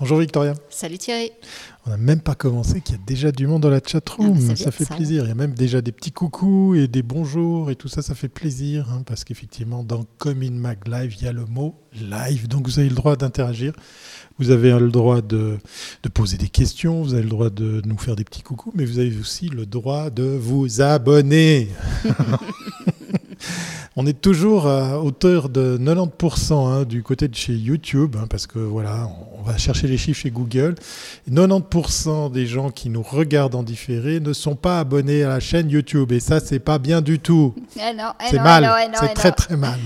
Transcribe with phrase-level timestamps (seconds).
[0.00, 0.54] Bonjour Victoria.
[0.70, 1.30] Salut Thierry.
[1.84, 4.34] On n'a même pas commencé, qu'il y a déjà du monde dans la chatroom.
[4.34, 5.24] Ah, bah, ça fait plaisir.
[5.24, 8.14] Il y a même déjà des petits coucous et des bonjours et tout ça, ça
[8.14, 8.88] fait plaisir.
[8.90, 12.48] hein, parce qu'effectivement, dans Come in Mag Live, il y a le mot live.
[12.48, 13.74] Donc vous avez le droit d'interagir.
[14.38, 15.58] Vous avez le droit de,
[16.02, 17.02] de poser des questions.
[17.02, 18.72] Vous avez le droit de nous faire des petits coucous.
[18.74, 21.68] Mais vous avez aussi le droit de vous abonner.
[23.96, 28.46] On est toujours à hauteur de 90% hein, du côté de chez YouTube, hein, parce
[28.46, 30.74] que voilà, on va chercher les chiffres chez Google.
[31.30, 35.70] 90% des gens qui nous regardent en différé ne sont pas abonnés à la chaîne
[35.70, 37.54] YouTube, et ça, c'est pas bien du tout.
[37.76, 39.78] Eh eh C'est mal, eh c'est très très mal.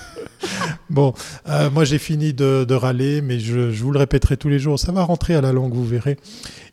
[0.90, 1.14] bon,
[1.48, 4.58] euh, moi j'ai fini de, de râler, mais je, je vous le répéterai tous les
[4.58, 6.16] jours, ça va rentrer à la langue, vous verrez.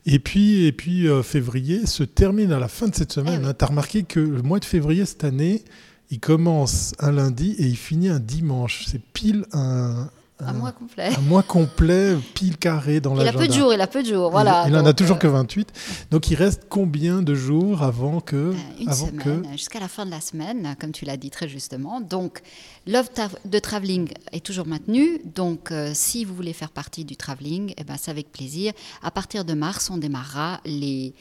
[0.05, 3.41] Et puis, et puis euh, février se termine à la fin de cette semaine.
[3.43, 3.53] Eh oui.
[3.57, 5.65] Tu as remarqué que le mois de février cette année,
[6.09, 8.85] il commence un lundi et il finit un dimanche.
[8.87, 11.09] C'est pile un, Un mois complet.
[11.17, 13.41] un mois complet, pile carré dans Il a l'agenda.
[13.43, 14.29] peu de jours, il a peu de jours.
[14.29, 14.65] Voilà.
[14.67, 16.05] il, il en a toujours euh, que 28.
[16.11, 18.35] Donc il reste combien de jours avant que...
[18.35, 19.51] euh, Une avant semaine, que...
[19.53, 22.01] jusqu'à la fin de la semaine, comme tu l'as dit très justement.
[22.01, 22.41] Donc,
[22.85, 23.09] l'offre
[23.45, 25.19] de travelling est toujours maintenue.
[25.25, 28.73] Donc, euh, si vous voulez faire partie du travelling, eh ben, c'est avec plaisir.
[29.01, 31.15] À partir de mars, on démarrera les-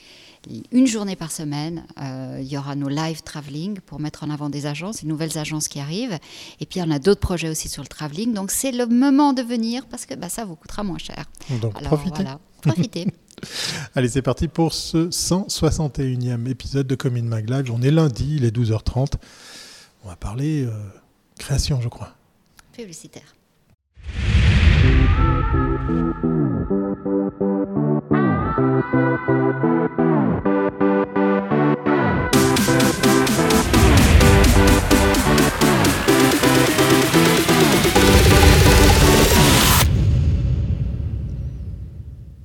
[0.72, 1.84] une journée par semaine.
[2.00, 5.38] Euh, il y aura nos live travelling pour mettre en avant des agences, des nouvelles
[5.38, 6.18] agences qui arrivent.
[6.60, 8.32] Et puis, on a d'autres projets aussi sur le travelling.
[8.32, 11.24] Donc, c'est le moment de venir parce que bah, ça vous coûtera moins cher.
[11.60, 12.22] Donc Alors, profitez.
[12.22, 13.06] voilà, profitez.
[13.94, 17.70] Allez, c'est parti pour ce 161e épisode de Commune Mag Live.
[17.70, 19.14] On est lundi, il est 12h30.
[20.04, 20.72] On va parler euh,
[21.38, 22.14] création, je crois.
[22.72, 23.34] Publicitaire.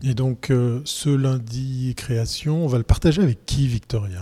[0.04, 4.22] Et donc, euh, ce lundi création, on va le partager avec qui, Victoria?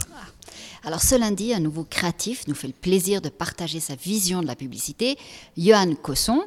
[0.83, 4.47] Alors ce lundi, un nouveau créatif nous fait le plaisir de partager sa vision de
[4.47, 5.17] la publicité.
[5.57, 6.41] Johan Cosson,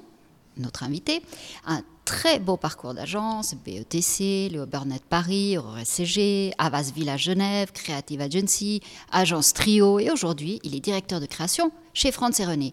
[0.57, 1.23] notre invité,
[1.67, 8.81] un très beau parcours d'agence, BETC, le Burnett Paris, RSCG, Avas Villa Genève, Creative Agency,
[9.11, 12.73] agence Trio et aujourd'hui, il est directeur de création chez France et René.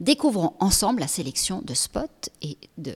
[0.00, 2.94] Découvrons ensemble la sélection de spots et de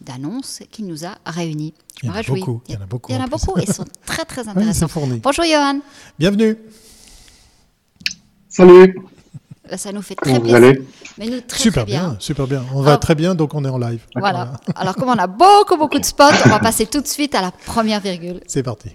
[0.00, 1.74] d'annonces qu'il nous a réunis.
[2.02, 3.26] Je Il y en a beaucoup, il y en a beaucoup, Il y en a
[3.26, 4.88] beaucoup et ils sont très très Oui, intéressants.
[5.22, 5.80] Bonjour Johan.
[6.18, 6.56] Bienvenue
[8.48, 8.96] Salut,
[9.76, 10.56] Ça nous fait très comment vous plaisir.
[10.68, 10.82] allez?
[11.18, 12.08] Mais nous, très, Super très bien.
[12.10, 12.64] bien, super bien.
[12.74, 12.98] On va Ah.
[12.98, 14.02] très bien, donc on est en live.
[14.16, 14.54] Voilà.
[14.74, 17.42] Alors, comme on a beaucoup, beaucoup de spots, on va passer tout de suite à
[17.42, 18.40] la première virgule.
[18.46, 18.90] C'est parti.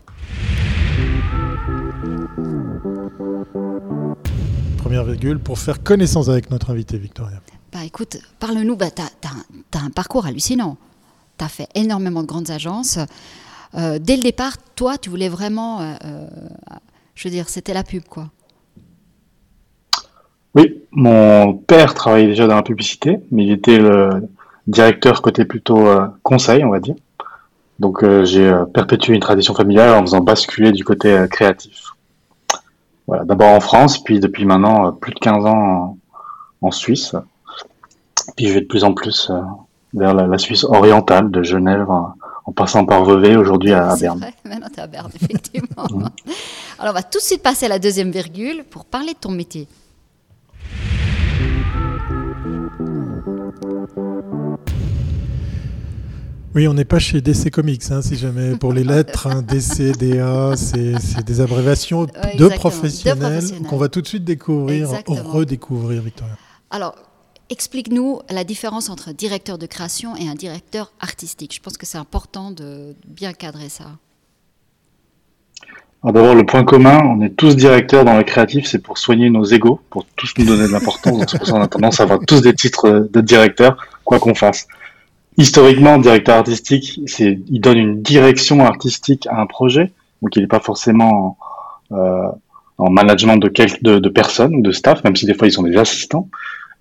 [4.78, 7.40] Première virgule pour faire connaissance avec notre invité, Victoria.
[7.72, 8.76] Bah, écoute, parle-nous.
[8.76, 10.78] Bah, tu as, un parcours hallucinant.
[11.38, 13.00] Tu as fait énormément de grandes agences.
[13.78, 15.82] Euh, dès le départ, toi, tu voulais vraiment.
[15.82, 16.28] euh, euh,
[17.14, 18.30] je veux dire, c'était la pub, quoi.
[20.54, 24.30] Oui, mon père travaillait déjà dans la publicité, mais il était le
[24.68, 25.86] directeur côté plutôt
[26.24, 26.96] conseil, on va dire.
[27.80, 31.92] Donc j'ai perpétué une tradition familiale en faisant basculer du côté créatif.
[33.06, 35.98] Voilà, d'abord en France, puis depuis maintenant plus de 15 ans
[36.62, 37.16] en, Suisse.
[38.38, 39.30] Puis je vais de plus en plus
[39.96, 42.14] vers la, la Suisse orientale, de Genève, en,
[42.46, 44.20] en passant par Vevey, aujourd'hui à, Berne.
[44.20, 45.86] vrai, maintenant tu es à Berne, effectivement.
[46.80, 49.32] Alors, on va tout de suite passer à la deuxième virgule pour parler de ton
[49.32, 49.68] métier.
[56.54, 59.98] Oui, on n'est pas chez DC Comics, hein, si jamais pour les lettres, hein, DC,
[59.98, 63.68] DA, c'est des abréviations de exactement, de professionnels professionnels.
[63.68, 65.24] qu'on va tout de suite découvrir, Exactement.
[65.24, 66.38] redécouvrir, Victoria.
[66.70, 66.96] Alors,
[67.50, 71.54] explique-nous la différence entre directeur de création et un directeur artistique.
[71.56, 73.86] Je pense que c'est important de bien cadrer ça.
[76.04, 79.44] D'abord, le point commun, on est tous directeurs dans le créatif, c'est pour soigner nos
[79.44, 81.18] égaux, pour tous nous donner de l'importance.
[81.18, 84.36] Donc pour ça qu'on a tendance à avoir tous des titres de directeur, quoi qu'on
[84.36, 84.68] fasse.
[85.38, 90.48] Historiquement, directeur artistique, c'est, il donne une direction artistique à un projet, donc il n'est
[90.48, 91.38] pas forcément
[91.92, 92.28] euh,
[92.78, 95.52] en management de, quel, de, de personnes ou de staff, même si des fois ils
[95.52, 96.30] sont des assistants,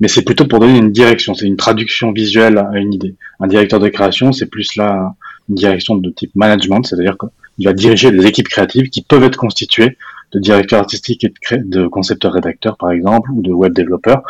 [0.01, 3.15] mais c'est plutôt pour donner une direction, c'est une traduction visuelle à une idée.
[3.41, 5.15] Un directeur de création, c'est plus là
[5.49, 9.37] une direction de type management, c'est-à-dire qu'il va diriger des équipes créatives qui peuvent être
[9.37, 9.97] constituées
[10.33, 14.23] de directeurs artistiques et de, cré- de concepteurs-rédacteurs, par exemple, ou de web développeurs,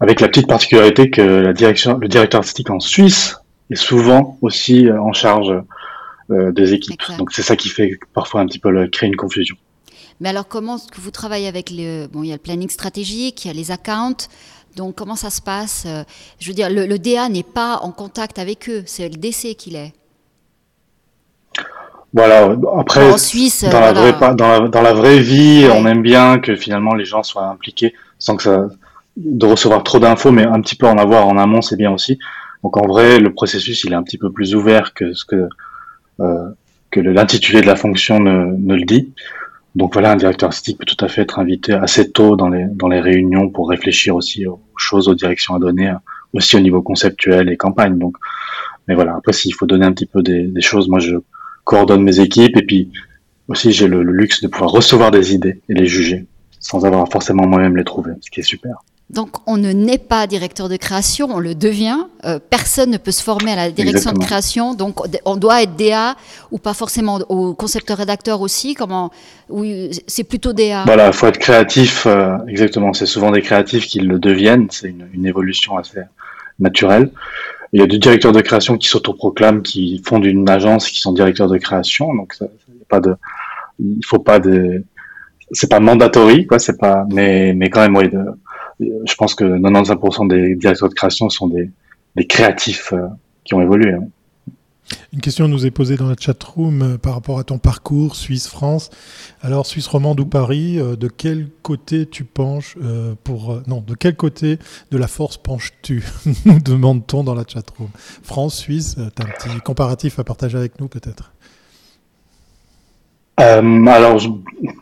[0.00, 3.36] avec la petite particularité que la direction, le directeur artistique en Suisse
[3.70, 5.52] est souvent aussi euh, en charge
[6.30, 7.00] euh, des équipes.
[7.16, 9.56] Donc c'est ça qui fait parfois un petit peu le- créer une confusion.
[10.20, 12.06] Mais alors, comment est-ce que vous travaillez avec le...
[12.08, 14.26] Bon, il y a le planning stratégique, il y a les accounts.
[14.76, 16.04] Donc, comment ça se passe Euh,
[16.40, 19.56] Je veux dire, le, le DA n'est pas en contact avec eux, c'est le DC
[19.56, 19.92] qui l'est.
[22.14, 22.54] Voilà.
[22.78, 25.72] Après, En Suisse, dans, la vraie, dans, la, dans la vraie vie, Ouais.
[25.74, 28.66] on aime bien que finalement les gens soient impliqués sans que ça,
[29.16, 32.18] de recevoir trop d'infos, mais un petit peu en avoir en amont, c'est bien aussi.
[32.62, 35.48] Donc en vrai, le processus, il est un petit peu plus ouvert que ce que,
[36.20, 36.48] euh,
[36.90, 39.12] que l'intitulé de la fonction ne, ne le dit.
[39.78, 42.66] Donc voilà, un directeur artistique peut tout à fait être invité assez tôt dans les,
[42.72, 45.94] dans les réunions pour réfléchir aussi aux choses, aux directions à donner,
[46.32, 47.96] aussi au niveau conceptuel et campagne.
[47.96, 48.16] Donc,
[48.88, 51.14] mais voilà, après, s'il faut donner un petit peu des, choses, moi je
[51.62, 52.90] coordonne mes équipes et puis
[53.46, 56.26] aussi j'ai le, le luxe de pouvoir recevoir des idées et les juger
[56.58, 58.82] sans avoir forcément moi-même les trouver, ce qui est super.
[59.10, 61.96] Donc, on ne naît pas directeur de création, on le devient.
[62.26, 64.74] Euh, personne ne peut se former à la direction de création.
[64.74, 66.14] Donc, on doit être DA
[66.50, 68.74] ou pas forcément au concepteur-rédacteur aussi.
[68.74, 69.10] Comment
[69.48, 70.84] Oui, c'est plutôt DA.
[70.84, 72.92] Voilà, faut être créatif, euh, exactement.
[72.92, 74.68] C'est souvent des créatifs qui le deviennent.
[74.70, 76.00] C'est une, une évolution assez
[76.58, 77.10] naturelle.
[77.72, 81.12] Il y a des directeurs de création qui s'autoproclament, qui fondent une agence, qui sont
[81.12, 82.14] directeurs de création.
[82.14, 82.48] Donc, ça, a
[82.90, 83.14] pas de,
[83.78, 84.84] il faut pas de,
[85.52, 86.58] c'est pas mandatory, quoi.
[86.58, 88.10] C'est pas, mais, mais quand même, oui.
[88.10, 88.18] de-
[88.80, 91.70] je pense que 95% des directeurs de création sont des,
[92.26, 93.06] créatifs euh,
[93.44, 93.92] qui ont évolué.
[93.92, 94.08] hein.
[95.12, 98.90] Une question nous est posée dans la chatroom euh, par rapport à ton parcours Suisse-France.
[99.42, 102.76] Alors, Suisse romande ou Paris, euh, de quel côté tu penches
[103.22, 103.62] pour.
[103.66, 104.58] non, de quel côté
[104.90, 106.04] de la force penches-tu
[106.44, 107.90] Nous demande-t-on dans la chatroom.
[108.22, 111.32] France, Suisse, as un petit comparatif à partager avec nous peut-être?
[113.40, 114.28] Euh, alors, je,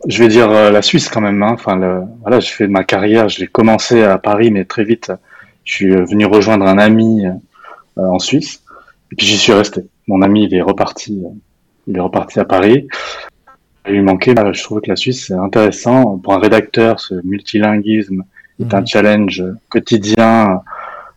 [0.09, 1.43] je vais dire euh, la Suisse quand même.
[1.43, 1.53] Hein.
[1.53, 3.29] Enfin, le, voilà, j'ai fait ma carrière.
[3.29, 5.13] Je l'ai commencé à Paris, mais très vite,
[5.65, 7.33] je suis venu rejoindre un ami euh,
[8.03, 8.63] en Suisse.
[9.13, 9.85] Et puis j'y suis resté.
[10.09, 11.23] Mon ami, il est reparti.
[11.25, 11.29] euh,
[11.87, 12.89] il est reparti à Paris.
[13.87, 14.35] Il lui manquait.
[14.35, 16.99] bah, je trouve que la Suisse c'est intéressant pour un rédacteur.
[16.99, 18.25] Ce multilinguisme
[18.61, 18.87] est un Mhm.
[18.87, 20.63] challenge quotidien,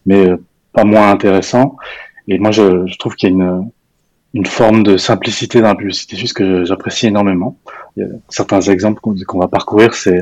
[0.06, 0.38] mais euh,
[0.74, 1.78] pas moins intéressant.
[2.28, 3.72] Et moi, je, je trouve qu'il y a une
[4.36, 7.58] une forme de simplicité dans la publicité suisse que j'apprécie énormément.
[7.98, 10.22] Il y a certains exemples qu'on va parcourir, c'est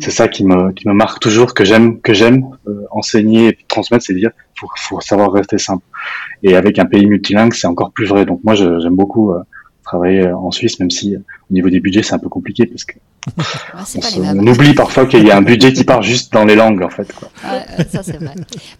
[0.00, 3.58] c'est ça qui me qui me marque toujours que j'aime que j'aime euh, enseigner et
[3.66, 5.84] transmettre, c'est dire faut faut savoir rester simple.
[6.42, 8.26] Et avec un pays multilingue, c'est encore plus vrai.
[8.26, 9.40] Donc moi, j'aime beaucoup euh,
[9.82, 11.18] travailler en Suisse, même si euh,
[11.50, 12.94] au niveau des budgets, c'est un peu compliqué parce que
[13.74, 13.98] on, se-
[14.52, 17.10] oublie parfois qu'il y a un budget qui part juste dans les langues en fait.
[17.14, 17.28] Quoi.
[17.90, 18.34] Ça, c'est vrai.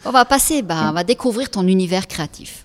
[0.05, 2.65] On va passer, ben, on va découvrir ton univers créatif.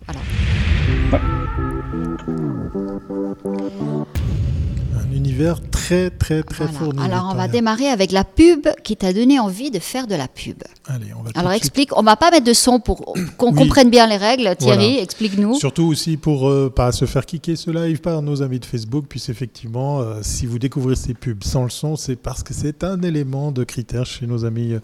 [5.41, 6.79] Univers très, très, très voilà.
[6.79, 7.03] fourni.
[7.03, 10.27] Alors, on va démarrer avec la pub qui t'a donné envie de faire de la
[10.27, 10.61] pub.
[10.87, 11.97] Allez, on va Alors, suite- explique.
[11.97, 13.55] On va pas mettre de son pour qu'on Oui.
[13.55, 14.55] comprenne bien les règles.
[14.57, 15.01] Thierry, Voilà.
[15.01, 15.55] explique-nous.
[15.55, 19.05] Surtout aussi pour euh, pas se faire kicker ce live par nos amis de Facebook,
[19.09, 22.83] puisque effectivement, euh, si vous découvrez ces pubs sans le son, c'est parce que c'est
[22.83, 24.75] un élément de critère chez nos amis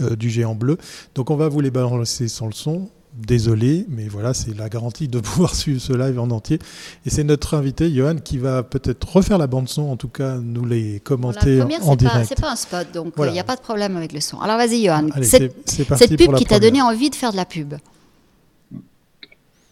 [0.00, 0.78] euh, du géant bleu.
[1.14, 2.88] Donc on va vous les balancer sans le son.
[3.18, 6.58] Désolé, mais voilà, c'est la garantie de pouvoir suivre ce live en entier.
[7.06, 10.36] Et c'est notre invité, Johan, qui va peut-être refaire la bande son, en tout cas
[10.36, 12.26] nous les la commenter première, en c'est pas, direct.
[12.28, 13.32] c'est pas un spot, donc il Voilà.
[13.32, 14.38] n'y a pas de problème avec le son.
[14.40, 15.08] Alors, vas-y, Johan.
[15.14, 17.32] Allez, cette, c'est- c'est parti cette pub pour la qui t'a donné envie de faire
[17.32, 17.74] de la pub.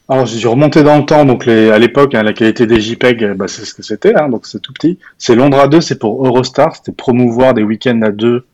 [0.08, 3.24] Alors, j'ai remonté dans le temps, donc les, à l'époque, hein, la qualité des JPEG,
[3.24, 4.98] euh, bah, c'est ce que c'était, hein, donc c'est tout petit.
[5.16, 8.44] C'est Londres à deux, c'est pour Eurostar, c'était promouvoir des week-ends à deux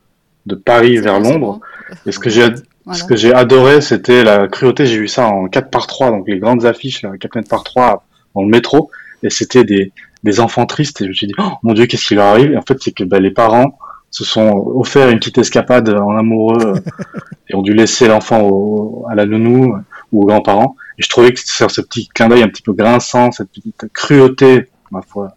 [0.47, 1.59] de Paris C'est vers Londres.
[1.59, 1.97] bon.
[2.07, 2.49] Et ce que j'ai,
[2.91, 3.03] Voilà.
[3.03, 4.87] ce que j'ai adoré, c'était la cruauté.
[4.87, 7.65] J'ai vu ça en 4 par 3, donc les grandes affiches, là, 4 mètres par
[7.65, 8.05] 3
[8.35, 8.91] dans le métro,
[9.23, 9.93] et c'était des,
[10.25, 11.01] des enfants tristes.
[11.01, 12.53] Et je me suis dit, oh mon Dieu, qu'est-ce qui leur arrive?
[12.53, 13.79] Et en fait, c'est que bah, les parents
[14.11, 16.75] se sont offert une petite escapade en amoureux
[17.49, 19.77] et ont dû laisser l'enfant au- à la nounou
[20.13, 20.75] ou aux grands-parents.
[20.99, 23.87] Et je trouvais que ce ce petit clin d'œil un petit peu grinçant, cette petite
[23.93, 25.29] cruauté, ma foi,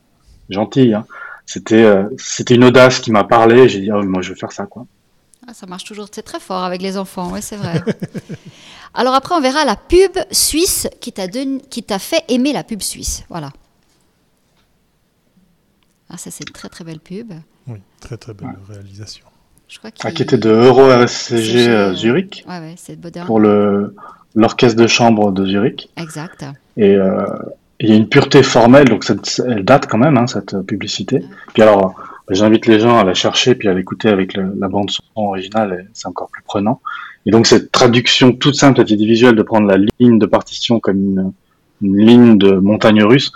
[0.50, 1.06] gentille, hein,
[1.46, 3.70] c'était euh, c'était une audace qui m'a parlé.
[3.70, 4.86] J'ai dit, oh, moi, je veux faire ça, quoi.
[5.48, 7.82] Ah, ça marche toujours, c'est très fort avec les enfants, oui, c'est vrai.
[8.94, 12.64] Alors après, on verra la pub suisse qui t'a donné- qui t'a fait aimer la
[12.64, 13.24] pub suisse.
[13.30, 13.52] Voilà.
[16.10, 17.34] Ah, ça, c'est une très très belle pub.
[17.68, 19.26] Oui, très très belle réalisation.
[19.68, 23.26] Je crois Ah, qui était de Euro RSCG CG, euh, Zurich Ouais, ouais, c'est moderne.
[23.26, 23.96] pour le
[24.36, 25.90] l'orchestre de chambre de Zurich.
[25.98, 26.46] Exact.
[26.78, 27.26] Et euh,
[27.80, 29.06] il y a une pureté formelle, donc
[29.48, 31.24] elle date quand même, hein, cette publicité.
[31.54, 31.96] Puis alors,
[32.30, 35.90] j'invite les gens à la chercher puis à l'écouter avec la bande son originale, et
[35.94, 36.82] c'est encore plus prenant.
[37.26, 40.80] Et donc cette traduction toute simple, cette idée visuelle de prendre la ligne de partition
[40.80, 41.34] comme une,
[41.82, 43.32] ligne de montagne russe,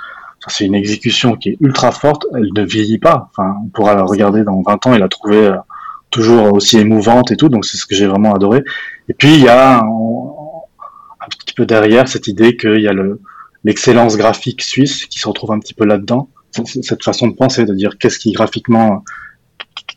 [0.47, 3.29] c'est une exécution qui est ultra forte, elle ne vieillit pas.
[3.31, 5.57] Enfin, on pourra la regarder dans 20 ans et la trouver euh,
[6.11, 8.63] toujours aussi émouvante et tout, donc c'est ce que j'ai vraiment adoré.
[9.09, 13.19] Et puis il y a un, petit peu derrière cette idée qu'il y a le,
[13.65, 16.29] l'excellence graphique suisse qui se retrouve un petit peu là-dedans.
[16.65, 19.03] Cette façon de penser, de dire qu'est-ce qui graphiquement,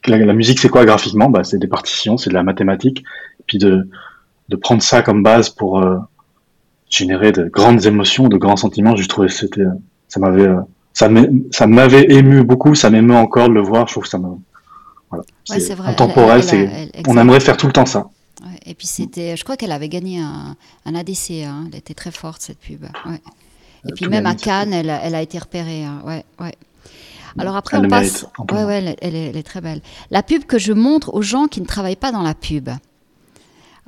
[0.06, 1.28] la, la musique c'est quoi graphiquement?
[1.30, 3.04] Bah, C'est des partitions, c'est de la mathématique.
[3.46, 3.88] Puis de,
[4.48, 5.98] de prendre ça comme base pour euh,
[6.88, 9.64] générer de grandes émotions, de grands sentiments, je trouvais que c'était,
[10.08, 10.60] ça m'avait euh,
[10.92, 13.86] ça m'avait ému beaucoup, ça m'émeut encore de le voir.
[13.86, 14.28] Je trouve que ça me,
[15.10, 15.88] voilà, c'est vrai.
[15.90, 16.42] intemporel.
[17.06, 18.10] on aimerait faire tout le temps ça.
[18.66, 21.30] et puis c'était, je crois qu'elle avait gagné un, un ADC.
[21.44, 21.68] Hein.
[21.72, 22.84] Elle était très forte cette pub.
[23.88, 25.84] Et puis même à Cannes, elle, elle, a été repérée.
[25.84, 26.02] Hein.
[26.04, 26.54] Ouais, ouais.
[27.38, 28.26] Alors après, on passe.
[28.52, 29.80] Ouais, ouais, elle, elle, est, très belle.
[30.10, 32.68] La pub que je montre aux gens qui ne travaillent pas dans la pub.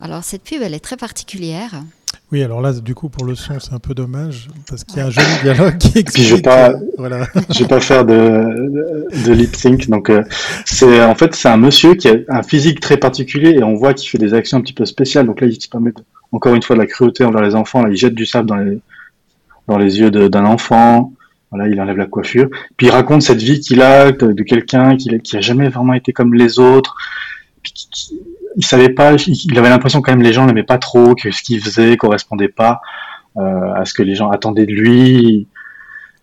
[0.01, 1.83] Alors cette pub, elle est très particulière.
[2.31, 5.01] Oui, alors là, du coup, pour le son, c'est un peu dommage parce qu'il y
[5.01, 6.13] a un joli dialogue qui explique.
[6.15, 7.27] Puis je vais pas, voilà.
[7.51, 9.89] je vais pas faire de, de lip sync.
[9.89, 10.23] Donc, euh,
[10.65, 13.93] c'est en fait, c'est un monsieur qui a un physique très particulier et on voit
[13.93, 15.27] qu'il fait des actions un petit peu spéciales.
[15.27, 15.93] Donc là, il se permet
[16.33, 17.83] encore une fois de la cruauté envers les enfants.
[17.83, 18.81] Là, il jette du sable dans les
[19.73, 21.13] dans les yeux d'un enfant.
[21.51, 22.49] Voilà, il enlève la coiffure.
[22.77, 26.13] Puis il raconte cette vie qu'il a de, quelqu'un qui, qui a jamais vraiment été
[26.13, 26.95] comme les autres.
[27.63, 27.73] Puis
[28.57, 31.43] il savait pas, il avait l'impression quand même les gens l'aimaient pas trop, que ce
[31.43, 32.81] qu'il faisait correspondait pas
[33.37, 35.49] euh, à ce que les gens attendaient de lui.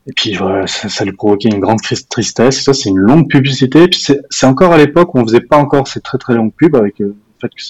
[0.08, 2.64] Et puis ça, lui provoquait une grande tristesse.
[2.64, 3.88] Ça, c'est une longue publicité.
[3.88, 6.76] Puis c'est encore à l'époque où on faisait pas encore ces très très longues pubs
[6.76, 7.62] avec euh, le fait que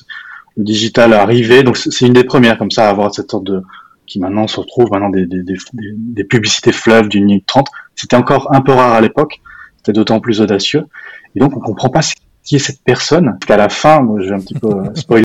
[0.58, 1.64] le digital arrivait.
[1.64, 3.64] Donc c'est une des premières comme ça à avoir cette sorte de
[4.10, 7.68] qui maintenant se retrouve maintenant des, des, des, des publicités fleuves d'une minute trente.
[7.96, 9.40] C'était encore un peu rare à l'époque.
[9.78, 10.88] C'était d'autant plus audacieux.
[11.36, 12.02] Et donc on comprend pas
[12.44, 13.38] qui est cette personne.
[13.46, 15.24] Qu'à la fin, moi, j'ai un petit peu euh, spoilé.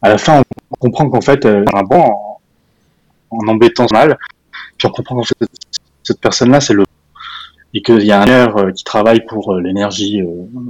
[0.00, 2.40] À la fin, on comprend qu'en fait, euh, un en,
[3.30, 4.16] en, embêtant mal.
[4.78, 5.34] Puis on comprend qu'en fait,
[6.04, 6.84] cette personne-là, c'est le
[7.76, 10.22] et qu'il y a un ingénieur euh, qui travaille pour l'énergie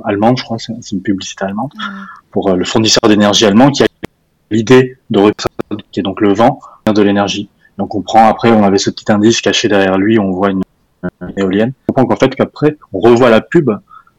[0.07, 1.71] allemande, je crois, c'est une publicité allemande,
[2.31, 3.87] pour le fournisseur d'énergie allemand qui a
[4.55, 5.33] l'idée de
[5.91, 7.49] qui est donc le vent de l'énergie.
[7.79, 10.63] Donc on prend après, on avait ce petit indice caché derrière lui, on voit une,
[11.37, 11.73] éolienne.
[11.89, 13.71] On comprend qu'en fait qu'après, on revoit la pub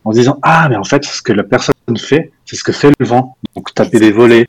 [0.03, 2.91] en disant ah mais en fait ce que la personne fait c'est ce que fait
[2.99, 4.47] le vent donc taper des volets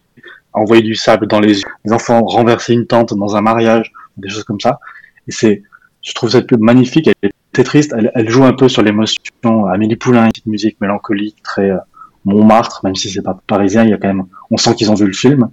[0.52, 4.28] envoyer du sable dans les yeux les enfants renverser une tente dans un mariage des
[4.28, 4.81] choses comme ça
[5.26, 5.62] et c'est
[6.02, 9.64] je trouve cette pub magnifique elle est très triste elle, joue un peu sur l'émotion
[9.73, 11.78] Amélie Poulain une petite musique mélancolique très euh,
[12.26, 14.95] Montmartre même si c'est pas parisien il y a quand même on sent qu'ils ont
[14.95, 15.49] vu le film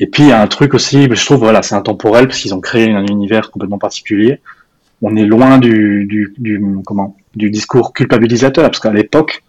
[0.00, 2.54] et puis il y a un truc aussi je trouve voilà c'est intemporel parce qu'ils
[2.54, 4.40] ont créé un univers complètement particulier
[5.02, 9.44] on est loin du, du, comment du discours culpabilisateur, parce qu'à l'époque,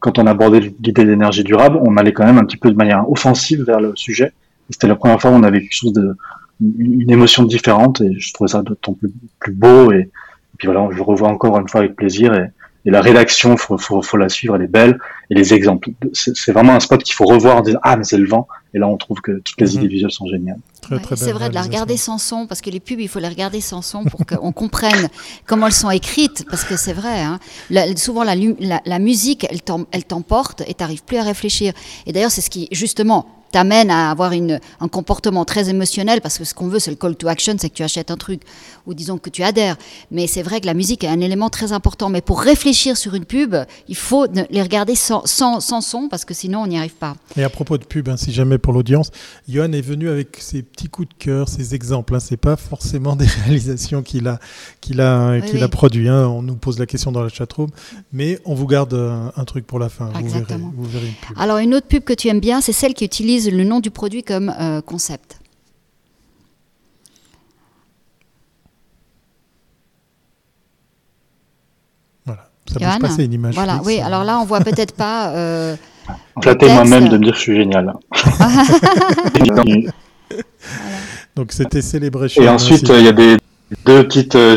[0.00, 3.08] quand on abordait l'idée d'énergie durable, on allait quand même un petit peu de manière
[3.10, 4.32] offensive vers le sujet.
[4.70, 6.16] C'était la première fois où on avait quelque chose de,
[6.78, 9.10] une émotion différente, et je trouvais ça d'autant plus,
[9.40, 10.10] plus beau, et,
[10.56, 12.48] puis voilà, je revois encore une fois avec plaisir, et,
[12.88, 15.90] et la rédaction, faut, faut, faut, la suivre, elle est belle, et les exemples.
[16.14, 18.78] C'est vraiment un spot qu'il faut revoir en disant, ah, mais c'est le vent, et
[18.78, 19.72] là, on trouve que toutes les mhm.
[19.74, 20.56] idées visuelles sont géniales.
[21.14, 23.60] c'est vrai de la regarder sans son, parce que les pubs, il faut les regarder
[23.60, 25.10] sans son pour qu'on comprenne
[25.44, 27.20] comment elles sont écrites, parce que c'est vrai.
[27.20, 27.38] Hein.
[27.96, 28.34] souvent, la,
[28.86, 31.74] la, musique, elle t'emporte et tu n'arrives plus à réfléchir.
[32.06, 36.38] Et d'ailleurs, c'est ce qui, justement, t'amène à avoir une, un comportement très émotionnel, parce
[36.38, 38.42] que ce qu'on veut, c'est le call to action, c'est que tu achètes un truc,
[38.86, 39.76] ou disons que tu adhères.
[40.10, 42.08] Mais c'est vrai que la musique est un élément très important.
[42.08, 43.54] Mais pour réfléchir sur une pub,
[43.88, 47.16] il faut les regarder sans, sans, son, parce que sinon, on n'y arrive pas.
[47.36, 49.10] Et à propos de pub, hein, si jamais pour l'audience,
[49.48, 52.14] Johan est venu avec ses petits coups de cœur, ses exemples.
[52.14, 54.38] Hein, c'est pas forcément des réalisations qu'il a,
[54.80, 56.08] qu'il a, qu'il a produit.
[56.08, 56.26] Hein.
[56.28, 57.68] On nous pose la question dans la chatroom,
[58.12, 60.10] mais on vous garde un, truc pour la fin.
[60.14, 61.36] Vous verrez, vous verrez une pub.
[61.38, 63.90] Alors, une autre pub que tu aimes bien, c'est celle qui utilise le nom du
[63.90, 65.38] produit comme euh, concept.
[72.26, 73.54] Voilà, ça bouge pas, c'est une image.
[73.54, 75.30] Voilà, oui, alors là, on voit peut-être pas.
[75.30, 75.76] Euh,
[76.62, 77.94] moi-même de me dire que je suis génial.
[81.36, 83.36] Donc c'était célébré Et ensuite, il y a des
[83.84, 84.34] deux petites.
[84.34, 84.56] Euh,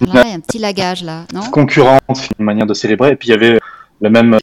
[0.00, 1.40] il y a un petit lagage là, non?
[1.50, 3.12] Concurrente, une manière de célébrer.
[3.12, 3.58] Et puis il y avait
[4.00, 4.38] la même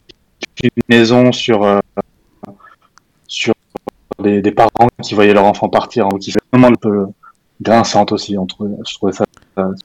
[0.88, 1.78] maison sur euh,
[3.28, 3.54] sur
[4.18, 7.06] des, parents qui voyaient leur enfant partir, qui fait vraiment un peu
[7.60, 8.34] grinçante aussi.
[8.34, 9.24] je trouvais ça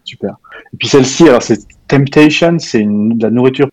[0.04, 0.36] super.
[0.74, 3.68] Et puis celle-ci, alors c'est Temptation, c'est de la nourriture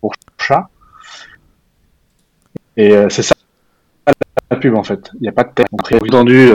[0.00, 0.68] pour chat.
[2.76, 3.34] Et euh, c'est ça
[4.50, 5.10] la pub en fait.
[5.14, 5.66] Il n'y a pas de thème.
[5.72, 6.52] entendu.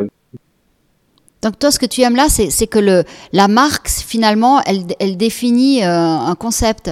[0.00, 0.06] Euh,
[1.42, 5.84] Donc toi, ce que tu aimes là, c'est que le, la marque, finalement, elle, définit
[5.84, 6.90] euh, un concept.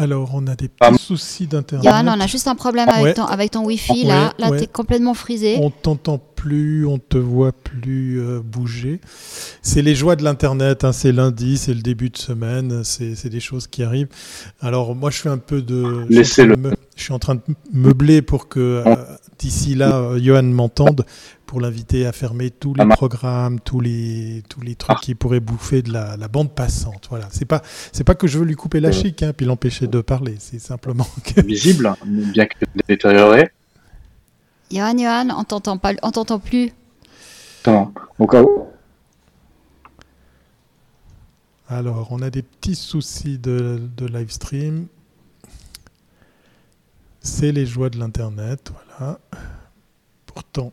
[0.00, 1.84] Alors, on a des petits soucis d'internet.
[1.84, 4.04] Yann, on a juste un problème avec, ton, avec ton Wi-Fi.
[4.04, 5.58] là, là tu es complètement frisé.
[5.60, 9.00] On t'entend plus, on te voit plus euh, bouger.
[9.60, 10.84] C'est les joies de l'internet.
[10.84, 12.84] Hein, c'est lundi, c'est le début de semaine.
[12.84, 14.08] C'est des choses qui arrivent.
[14.60, 16.06] Alors, moi, je fais un peu de.
[16.08, 16.54] Laissez-le.
[16.94, 18.94] Je suis en train de meubler pour que euh,
[19.38, 21.04] d'ici là, euh, Johan m'entende
[21.48, 25.40] pour l'inviter à fermer tous les Ah, programmes, tous les tous les trucs qui pourraient
[25.40, 27.06] bouffer de la, la bande passante.
[27.08, 28.94] Voilà, c'est pas c'est pas que je veux lui couper la Ouais.
[28.94, 30.36] chic, hein, puis l'empêcher de parler.
[30.38, 32.54] C'est simplement que Visible, bien que
[32.86, 33.50] détérioré.
[34.70, 36.70] Johan, Johan, on t'entend pas, on t'entend plus.
[37.64, 37.92] Exactement.
[38.18, 38.44] Donc, euh,
[41.70, 44.86] Alors, on a des petits soucis de, de live stream.
[47.20, 49.18] C'est les joies de l'Internet, voilà.
[50.26, 50.72] Pourtant,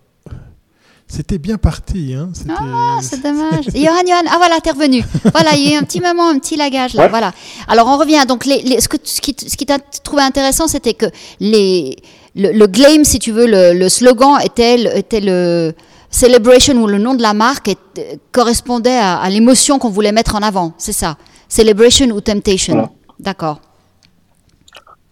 [1.08, 2.14] c'était bien parti.
[2.18, 2.30] Hein.
[2.50, 3.66] Ah, c'est dommage.
[3.74, 5.04] Johan, Johan, ah voilà, t'es revenu.
[5.34, 7.04] Voilà, il y a eu un petit moment, un petit lagage là.
[7.04, 7.10] Ouais.
[7.10, 7.32] Voilà.
[7.68, 8.26] Alors on revient.
[8.28, 11.06] Donc les, les- ce, que, ce qui, ce qui t'a trouvé intéressant, c'était que
[11.40, 11.96] les,
[12.36, 15.74] le, le claim, si tu veux, le, le slogan était, le- était le
[16.10, 20.36] celebration ou le nom de la marque est- correspondait à, à l'émotion qu'on voulait mettre
[20.36, 20.74] en avant.
[20.78, 21.18] C'est ça.
[21.50, 22.74] Celebration ou temptation.
[22.74, 22.90] Voilà.
[23.20, 23.60] D'accord.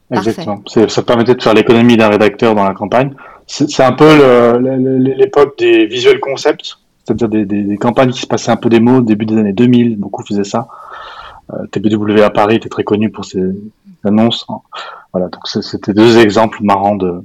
[0.10, 0.32] Parfait.
[0.32, 0.64] Exactement.
[0.90, 3.14] Ça permettait de faire l'économie d'un rédacteur dans la campagne.
[3.48, 4.58] C'est un peu
[5.00, 8.80] l'époque des visual concepts, c'est-à-dire des, des- des campagnes qui se passaient un peu des
[8.80, 10.68] mots, début des années 2000, beaucoup faisaient ça.
[11.54, 13.42] Euh, TBW à Paris était très connu pour ses
[14.06, 14.46] annonces.
[15.12, 17.24] Voilà, donc c'était deux exemples marrants de.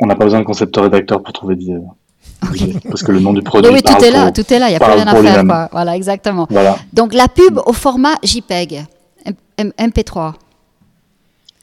[0.00, 1.76] On n'a pas besoin de concepteur-rédacteur pour trouver des.
[2.88, 3.70] Parce que le nom du produit.
[3.72, 4.68] oui, tout est là, pour- tout est là.
[4.68, 5.44] Il n'y a plus rien à faire.
[5.44, 5.68] quoi.
[5.72, 6.46] Voilà, exactement.
[6.50, 6.76] Voilà.
[6.92, 8.84] Donc la pub au format JPEG,
[9.26, 10.34] M- M- MP3.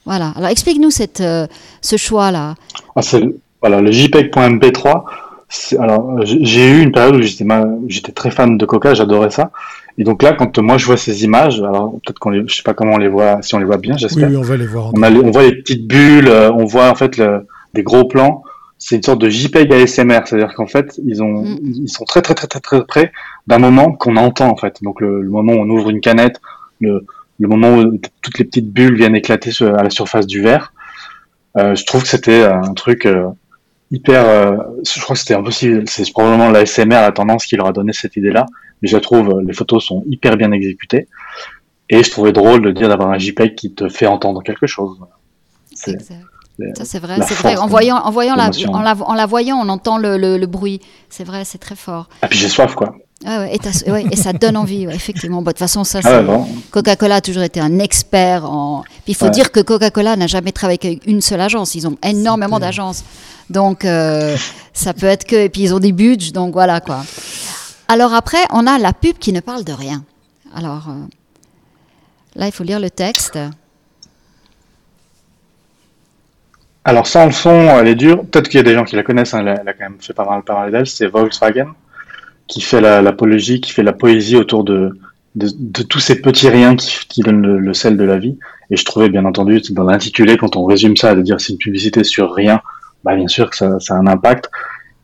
[0.06, 0.34] Voilà.
[0.36, 1.48] Alors explique-nous cette, euh,
[1.82, 2.56] ce choix-là.
[2.96, 3.24] Ah, c'est
[3.62, 5.04] voilà, le JPEG.mp3.
[5.52, 8.66] c'est- Alors, euh, j'ai eu une période où j'étais ma- où j'étais très fan de
[8.68, 9.50] Coca, j'adorais ça.
[9.98, 12.62] Et donc là, quand moi je vois ces images, alors peut-être qu'on les, je sais
[12.64, 14.30] pas comment on les voit, si on les voit bien, j'espère.
[14.30, 14.92] oui, on va les voir.
[14.96, 17.82] On, a les- on voit les petites bulles, euh, on voit en fait le- des
[17.84, 18.44] gros plans.
[18.78, 21.58] C'est une sorte de JPEG ASMR, c'est-à-dire qu'en fait, ils ont, Mm.
[21.64, 23.12] ils sont très très très très très près
[23.48, 24.78] d'un moment qu'on entend en fait.
[24.84, 26.40] Donc le, le moment où on ouvre une canette,
[26.80, 27.06] le,
[27.40, 30.74] le moment où toutes les petites bulles viennent éclater sur- à la surface du verre.
[31.58, 33.28] Euh, je trouve que c'était un truc euh,
[33.92, 34.26] hyper.
[34.26, 35.84] euh, je crois que c'était impossible.
[35.88, 38.46] C'est probablement l'ASMR la tendance qui leur a donné cette idée-là.
[38.82, 41.08] Mais je la trouve, euh, les photos sont hyper bien exécutées.
[41.90, 44.98] Et je trouvais drôle de dire d'avoir un JPEG qui te fait entendre quelque chose.
[45.74, 46.16] C'est- c'est-
[46.76, 47.56] Ça c'est vrai, la c'est vrai.
[47.56, 50.46] En voyant, en voyant la, en la, en la voyant, on entend le, le- le
[50.46, 50.82] bruit.
[51.10, 52.10] C'est vrai, c'est très fort.
[52.22, 52.96] Ah, puis j'ai soif, quoi.
[53.26, 55.38] Ah ouais, et, t'as- ouais, et ça donne envie, ouais, effectivement.
[55.42, 56.22] Bon, De toute façon, ça, Ah.
[56.72, 58.84] Coca-Cola a toujours été un expert en.
[58.84, 61.76] Puis il faut dire que Coca-Cola n'a jamais travaillé avec une seule agence.
[61.76, 63.04] Ils ont énormément d'agences.
[63.50, 64.38] Donc, euh,
[64.74, 65.36] ça peut être que.
[65.36, 67.04] Et puis ils ont des budgets, donc voilà quoi.
[67.90, 70.04] Alors après, on a la pub qui ne parle de rien.
[70.56, 70.94] Alors euh,
[72.36, 73.38] là, il faut lire le texte.
[76.86, 78.24] Alors, sans le son, elle est dure.
[78.26, 79.84] Peut-être qu'il y a des gens qui la connaissent, hein, elle, a, elle a quand
[79.84, 80.88] même fait pas mal parler d'elle.
[80.88, 81.68] C'est Volkswagen
[82.50, 85.00] qui fait la- l'apologie, qui fait la poésie autour de,
[85.36, 88.38] de, de tous ces petits riens qui, qui donnent le, le sel de la vie.
[88.72, 91.60] Et je trouvais, bien entendu, dans l'intitulé, quand on résume ça, de dire c'est une
[91.60, 92.62] publicité sur rien,
[93.04, 94.50] bah, bien sûr que ça, ça a un impact.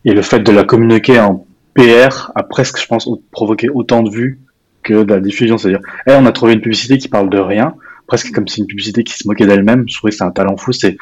[0.03, 4.09] Et le fait de la communiquer en PR a presque, je pense, provoqué autant de
[4.09, 4.39] vues
[4.83, 5.57] que de la diffusion.
[5.57, 7.73] C'est-à-dire, eh, on a trouvé une publicité qui parle de rien,
[8.07, 9.85] presque comme si une publicité qui se moquait d'elle-même.
[9.87, 10.73] Je trouvais que c'est un talent fou.
[10.73, 10.97] C'est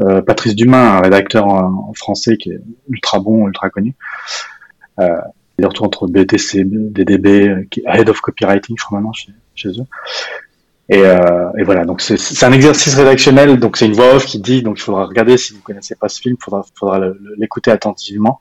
[0.00, 3.94] euh, Patrice Dumas, un rédacteur en, en français qui est ultra bon, ultra connu.
[5.00, 5.06] Euh,
[5.58, 9.84] il est retour entre BTC, DDB, qui Head of Copywriting, je crois maintenant, chez, eux.
[10.88, 14.38] Et, euh, et voilà, donc c'est- un exercice rédactionnel, donc c'est une voix off qui
[14.40, 17.00] dit, donc il faudra regarder si vous connaissez pas ce film, il faudra,
[17.36, 18.40] l'écouter attentivement.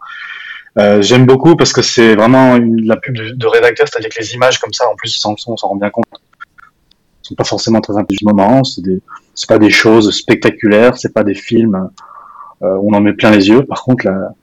[0.78, 4.20] Euh, J'aime beaucoup parce que c'est vraiment une, la pub de, de rédacteur, c'est-à-dire que
[4.20, 6.06] les images comme ça, en plus sans le son, on s'en rend bien compte,
[7.24, 8.82] sont pas forcément très intelligents marrants, c'est
[9.34, 11.90] c'est pas des choses spectaculaires, c'est pas des films
[12.62, 13.64] euh, où on en met plein les yeux.
[13.66, 14.34] Par contre, la,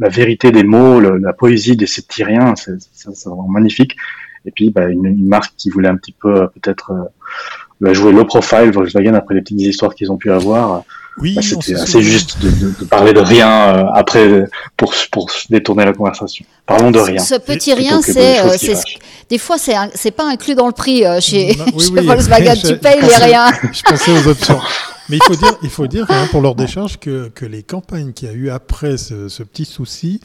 [0.00, 3.48] la, vérité des mots, le- la poésie de ces petits riens, c'est c'est- c'est vraiment
[3.48, 3.96] magnifique.
[4.46, 7.04] Et puis, bah, une, une marque qui voulait un petit peu euh, peut-être euh,
[7.80, 10.82] bah, jouer low profile, Volkswagen, après les petites histoires qu'ils ont pu avoir,
[11.18, 14.44] Oui, bah, c'était se assez juste de, de- de parler de rien euh, après
[14.78, 16.44] pour, pour détourner la conversation.
[16.66, 17.18] Parlons de rien.
[17.20, 18.56] Ce petit rien, c'est, euh,
[19.28, 21.92] des fois, c'est, un- c'est pas inclus dans le prix euh, chez, Non, oui, chez
[21.92, 22.06] oui.
[22.06, 22.54] Volkswagen.
[22.54, 23.46] Je- tu payes les rien.
[23.72, 24.58] Je pensais aux options.
[25.10, 28.12] Mais il faut dire, il faut dire hein, pour leur décharge que, que les campagnes
[28.12, 30.20] qu'il y a eu après ce, ce petit souci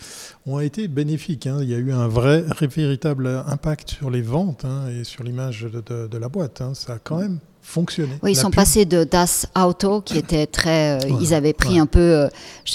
[0.45, 1.47] ont été bénéfiques.
[1.47, 1.57] hein.
[1.61, 5.63] Il y a eu un vrai, véritable impact sur les ventes hein, et sur l'image
[5.63, 6.61] de, de- de la boîte.
[6.61, 6.73] hein.
[6.75, 8.11] Ça a quand même fonctionné.
[8.21, 11.03] Oui, ils La sont pub- passés de Das Auto, qui était très.
[11.03, 12.27] euh, ils avaient pris un peu.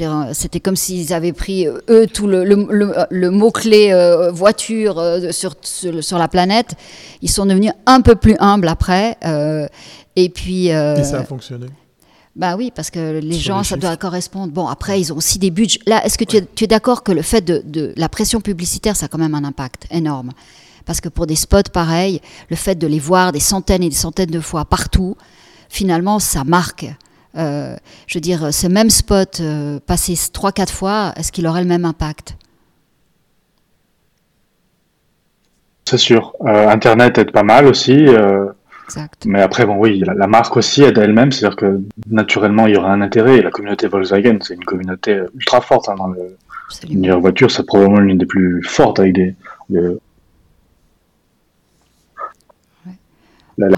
[0.02, 4.32] euh, C'était comme s'ils avaient pris, euh, eux, tout le, le, le- le mot-clé euh,
[4.32, 6.74] voiture sur, sur, sur la planète.
[7.22, 9.16] Ils sont devenus un peu plus humbles après.
[10.16, 10.66] et puis.
[10.70, 11.66] Et ça a fonctionné.
[12.36, 13.80] Bah oui, parce que les Sur gens, les ça chiffres.
[13.80, 14.52] doit correspondre.
[14.52, 15.80] Bon, après, ils ont aussi des budgets.
[15.86, 18.40] Là, est-ce que tu es, tu es d'accord que le fait de, de la pression
[18.40, 20.30] publicitaire, ça a quand même un impact énorme?
[20.86, 23.94] Parce que pour des spots pareils, le fait de les voir des centaines et des
[23.96, 25.16] centaines de fois partout,
[25.68, 26.86] finalement, ça marque.
[27.36, 31.68] euh, je veux dire, ce même spot euh, passé 3-4 fois, est-ce qu'il aurait le
[31.68, 32.36] même impact?
[35.88, 36.32] C'est sûr.
[36.46, 38.06] Euh, Internet aide pas mal aussi.
[38.96, 39.24] Exact.
[39.26, 41.30] mais après, bon, oui, la, la marque aussi aide elle-même.
[41.32, 43.38] C'est-à-dire que naturellement, il y aura un intérêt.
[43.38, 46.36] Et la communauté Volkswagen, c'est une communauté ultra forte hein, dans le,
[46.88, 47.50] l'univers voiture.
[47.50, 49.34] C'est probablement l'une des plus fortes avec des.
[49.68, 49.78] des-
[52.86, 52.92] Ouais.
[53.58, 53.76] La- la-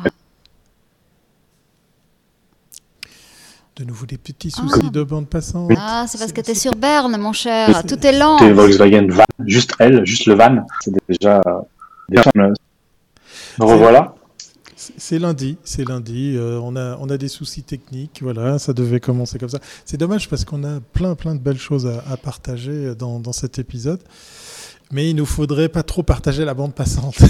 [3.77, 5.71] De nouveau des petits soucis de bande passante.
[5.79, 7.83] Ah, c'est parce que tu es sur Berne, mon cher.
[7.87, 8.39] Tout est lent.
[8.39, 11.41] C'était Volkswagen van, juste elle, juste le van, c'est déjà.
[12.09, 12.49] déjà me
[13.59, 14.15] me revoilà.
[14.97, 16.35] C'est lundi, c'est lundi.
[16.37, 19.59] euh, on, a, on a des soucis techniques, voilà, ça devait commencer comme ça.
[19.85, 23.33] C'est dommage parce qu'on a plein, plein de belles choses à, à partager dans, dans
[23.33, 24.01] cet épisode.
[24.91, 27.17] Mais il nous faudrait pas trop partager la bande passante.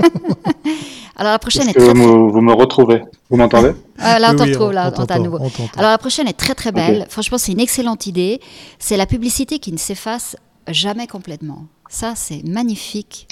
[1.16, 3.02] Alors la prochaine est très, vous me, vous me retrouvez?
[3.28, 3.72] Vous m'entendez?
[3.98, 5.36] Ah, là, on Oui, retrouve, là, on à nouveau.
[5.76, 7.06] Alors la prochaine est très très belle.
[7.10, 8.40] Franchement, c'est une excellente idée.
[8.78, 10.36] C'est la publicité qui ne s'efface
[10.68, 11.66] jamais complètement.
[11.90, 13.28] Ça, c'est magnifique.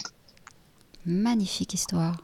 [1.06, 2.16] Magnifique histoire.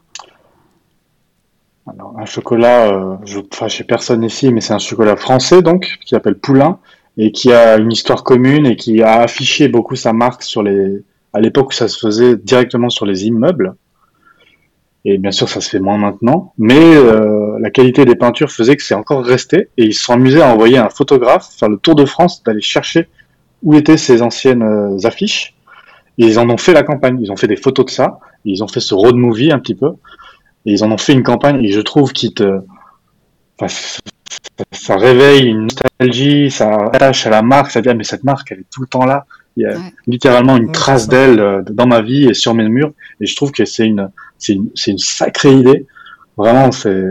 [1.87, 6.09] Un chocolat, euh, je, enfin, chez personne ici, mais c'est un chocolat français donc, qui
[6.09, 6.79] s'appelle Poulain
[7.17, 11.03] et qui a une histoire commune et qui a affiché beaucoup sa marque sur les,
[11.33, 13.75] à l'époque où ça se faisait directement sur les immeubles.
[15.05, 18.75] Et bien sûr, ça se fait moins maintenant, mais euh, la qualité des peintures faisait
[18.75, 21.77] que c'est encore resté et ils se sont amusés à envoyer un photographe faire le
[21.77, 23.07] tour de France d'aller chercher
[23.61, 25.53] où étaient ces anciennes euh, affiches.
[26.17, 27.19] Et ils en ont fait la campagne.
[27.21, 28.19] Ils ont fait des photos de ça.
[28.45, 29.91] Ils ont fait ce road movie un petit peu.
[30.65, 32.61] Et ils en ont fait une campagne et je trouve qu'ils te,
[33.59, 33.73] enfin,
[34.71, 38.51] ça, réveille une nostalgie, ça attache à la marque, ça dit, ah, mais cette marque,
[38.51, 39.25] elle est tout le temps là.
[39.57, 39.93] Il y a Ouais.
[40.07, 42.91] littéralement une Ouais, trace d'elle euh, dans ma vie et sur mes murs.
[43.21, 45.85] Et je trouve que c'est une, c'est une, c'est une sacrée idée.
[46.35, 47.05] Vraiment, c'est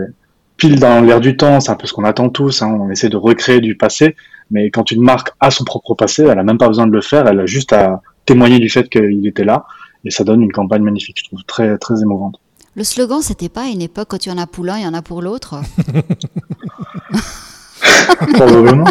[0.57, 1.59] pile dans l'air du temps.
[1.59, 2.61] C'est un peu ce qu'on attend tous.
[2.61, 2.77] Hein.
[2.79, 4.15] On essaie de recréer du passé.
[4.51, 7.01] Mais quand une marque a son propre passé, elle a même pas besoin de le
[7.01, 7.25] faire.
[7.27, 9.65] Elle a juste à témoigner du fait qu'il était là.
[10.03, 11.17] Et ça donne une campagne magnifique.
[11.19, 12.39] Je trouve très, très émouvante.
[12.75, 14.83] Le slogan, c'était pas à une époque quand il y en a pour l'un, il
[14.83, 15.61] y en a pour l'autre.
[18.33, 18.85] Probablement.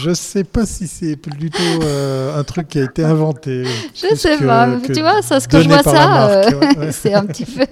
[0.00, 3.64] Je sais pas si c'est plutôt euh, un truc qui a été inventé.
[3.94, 4.68] Je plus sais que- pas.
[4.84, 7.64] que tu vois, ça, ce que je vois ça, euh, ouais, c'est un petit peu,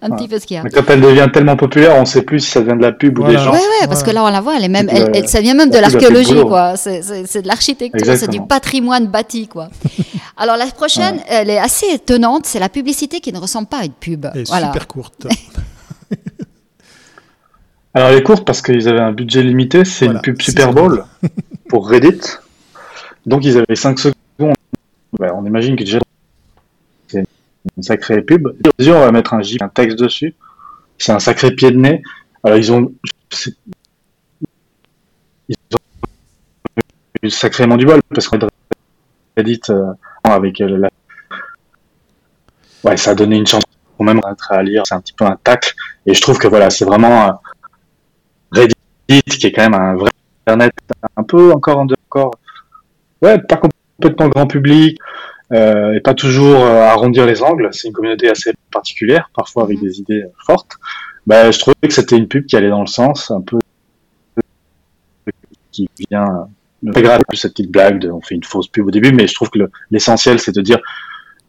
[0.00, 0.62] un petit peu ce qu'il y a.
[0.62, 3.18] Mais quand elle devient tellement populaire, on sait plus si ça vient de la pub
[3.18, 3.52] ou des gens.
[3.52, 4.06] Ouais, ouais, parce Ouais.
[4.10, 6.40] que là, on la voit, elle est même, elle, elle- ça vient même de l'archéologie,
[6.42, 6.76] quoi.
[6.76, 9.68] C'est- de l'architecture, c'est du patrimoine bâti, quoi.
[10.42, 12.46] Alors, la prochaine, elle est assez étonnante.
[12.46, 14.26] C'est la publicité qui ne ressemble pas à une pub.
[14.34, 14.66] Et Voilà.
[14.72, 15.26] super courte.
[17.94, 20.72] Alors elle est courte parce qu'ils avaient un budget limité, c'est Voilà, une pub Super
[20.72, 21.04] Bowl
[21.68, 22.20] pour Reddit.
[23.26, 24.54] Donc ils avaient 5 secondes.
[25.18, 25.98] Ouais, on imagine que déjà
[27.08, 27.22] c'est
[27.76, 28.48] une sacrée pub.
[28.78, 30.34] Et on va mettre un GIF, un texte dessus.
[30.96, 32.02] C'est un sacré pied de nez.
[32.42, 32.92] Alors ils ont,
[33.30, 33.54] c'est-
[35.50, 35.78] ils ont
[37.22, 38.36] eu sacrément du bol parce que
[39.36, 39.92] Reddit euh,
[40.24, 40.88] avec la...
[42.84, 43.64] ouais, ça a donné une chance
[43.96, 44.82] pour même à lire.
[44.86, 45.74] C'est un petit peu un tacle.
[46.06, 47.32] Et je trouve que voilà, c'est vraiment euh,
[48.52, 48.74] Reddit
[49.38, 50.10] qui est quand même un vrai
[50.46, 50.72] internet
[51.16, 52.32] un peu encore en encore
[53.22, 54.98] ouais pas complètement grand public
[55.52, 59.80] euh, et pas toujours euh, arrondir les angles c'est une communauté assez particulière parfois avec
[59.80, 60.76] des idées fortes
[61.26, 63.58] bah, je trouvais que c'était une pub qui allait dans le sens un peu
[65.70, 66.48] qui vient
[66.90, 69.34] très grave cette petite blague de, on fait une fausse pub au début mais je
[69.34, 70.78] trouve que le- l'essentiel c'est de dire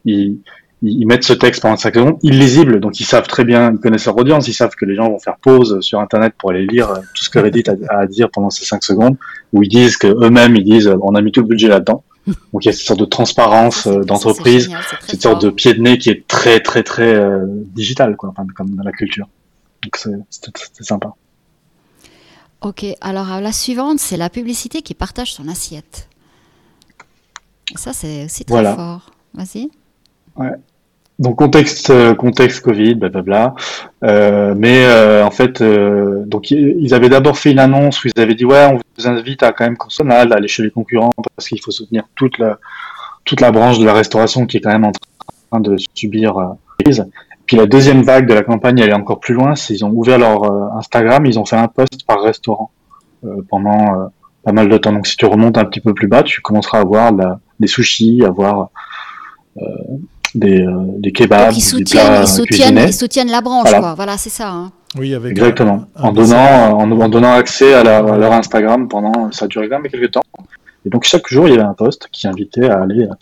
[0.06, 0.40] ils,
[0.84, 3.80] ils ils mettent ce texte pendant 5 secondes, illisible, donc ils savent très bien, ils
[3.80, 6.68] connaissent leur audience, ils savent que les gens vont faire pause sur Internet pour aller
[6.68, 9.16] lire euh, tout ce que Reddit a, à dire pendant ces 5 secondes,
[9.54, 12.04] où ils disent que eux-mêmes ils disent, on a mis tout le budget là-dedans.
[12.28, 14.68] Donc il y a cette sorte de transparence c'est- euh, d'entreprise,
[15.08, 18.46] cette sorte de pied de nez qui est très très très euh, digital, quoi, enfin,
[18.54, 19.30] comme dans la culture.
[19.84, 19.96] Donc
[20.30, 21.14] c'est sympa.
[22.64, 26.08] Ok, alors euh, la suivante, c'est la publicité qui partage son assiette.
[27.74, 28.76] Et ça, c'est aussi très Voilà.
[28.76, 29.12] fort.
[29.34, 29.70] Vas-y.
[31.20, 33.54] Donc contexte euh, contexte Covid, blablabla.
[34.04, 38.22] Euh, mais euh, en fait, euh, donc ils avaient d'abord fait une annonce où ils
[38.22, 41.12] avaient dit ouais, on vous invite à quand même consommer, à aller chez les concurrents
[41.36, 42.58] parce qu'il faut soutenir toute la
[43.26, 44.92] toute la branche de la restauration qui est quand même en
[45.52, 47.06] train de subir la crise.
[47.46, 49.56] Puis la deuxième vague de la campagne, elle est encore plus loin.
[49.56, 52.72] C'est ils ont ouvert leur euh, Instagram, ils ont fait un post par restaurant
[53.26, 54.06] euh, pendant euh,
[54.44, 54.94] pas mal de temps.
[54.94, 57.68] Donc si tu remontes un petit peu plus bas, tu commenceras à voir la- des
[57.68, 58.70] sushis, à voir
[59.58, 59.62] euh,
[60.36, 63.64] des, euh, des kebabs, Donc, ils des soutiennent, plats ils, soutiennent, ils soutiennent la branche,
[63.64, 63.80] Voilà.
[63.80, 63.94] quoi.
[63.94, 64.50] Voilà, c'est ça.
[64.50, 64.72] hein.
[64.98, 65.86] Oui, avec Exactement.
[65.96, 69.46] un- un En donnant, en, en donnant accès à, la- à leur Instagram pendant, ça
[69.46, 70.22] a duré quand même quelques temps.
[70.86, 73.14] Et donc chaque jour, il y avait un post qui invitait à aller euh,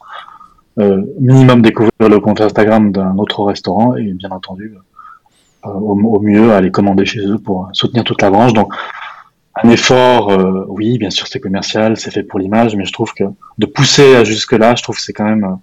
[1.19, 4.75] minimum découvrir le compte Instagram d'un autre restaurant et bien entendu,
[5.65, 8.53] euh, au, au mieux, aller commander chez eux pour soutenir toute la branche.
[8.53, 8.73] Donc
[9.63, 13.13] un effort, euh, oui, bien sûr, c'est commercial, c'est fait pour l'image, mais je trouve
[13.13, 13.25] que
[13.57, 15.57] de pousser jusque-là, je trouve que c'est quand même,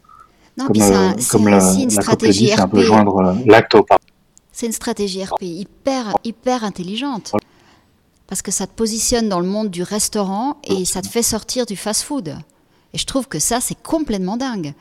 [0.58, 3.74] Non, comme, un- euh, la, aussi une la stratégie c'est un peu joindre euh, l'acte
[3.74, 3.96] au pas.
[4.52, 7.32] C'est une stratégie RP hyper, hyper intelligente.
[8.26, 11.64] Parce que ça te positionne dans le monde du restaurant et ça te fait sortir
[11.64, 12.36] du fast-food.
[12.92, 14.74] Et je trouve que ça, c'est complètement dingue.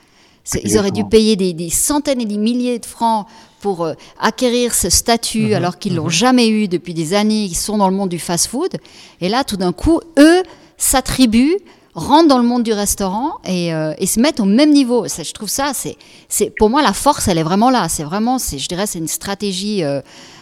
[0.64, 3.28] Ils auraient dû payer des, des centaines et des milliers de francs
[3.60, 7.78] pour euh, acquérir ce statut alors qu'ils l'ont jamais eu depuis des années, ils sont
[7.78, 8.78] dans le monde du fast-food.
[9.20, 10.44] Et là, tout d'un coup, eux
[10.78, 11.58] s'attribuent,
[11.98, 15.08] rentrent dans le monde du restaurant et, euh, et se mettent au même niveau.
[15.08, 17.90] Ça, je trouve ça, c'est, pour moi, la force, elle est vraiment là.
[17.90, 20.02] C'est vraiment, c'est, je dirais, c'est une stratégie euh,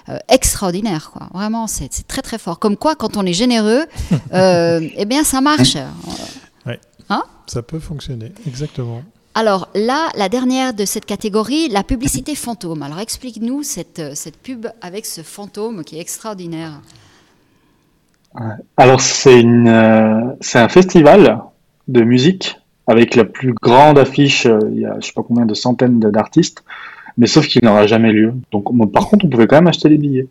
[0.09, 1.11] euh, extraordinaire.
[1.11, 1.29] Quoi.
[1.33, 2.59] Vraiment, c'est, très très fort.
[2.59, 3.85] Comme quoi, quand on est généreux,
[4.33, 5.77] eh bien, ça marche.
[7.47, 9.01] Ça peut fonctionner, exactement.
[9.38, 12.82] Alors là, la dernière de cette catégorie, la publicité fantôme.
[12.84, 16.80] Alors explique-nous cette, euh, cette pub avec ce fantôme qui est extraordinaire.
[18.78, 21.41] Alors c'est une, euh, c'est un festival
[21.89, 24.45] de musique avec la plus grande affiche.
[24.45, 26.63] euh, Il y a je sais pas combien de centaines d'artistes,
[27.17, 28.34] mais sauf qu'il n'aura jamais lieu.
[28.54, 30.28] Donc par contre, on pouvait quand même acheter les billets.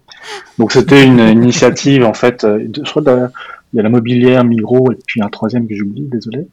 [0.59, 2.45] Donc c'était une initiative en fait.
[2.45, 3.31] euh, de- je crois qu'il
[3.75, 6.47] y a la mobilière, Migros et puis un troisième que j'oublie, désolé.